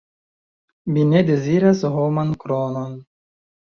[0.95, 3.03] Mi ne deziras homan kronon.